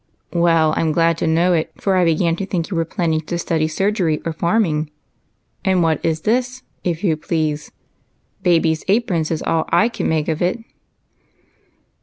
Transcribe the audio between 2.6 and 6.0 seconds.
you were planning to study surgery or farming. And